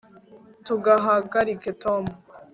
[0.63, 2.03] ntugahagarike tom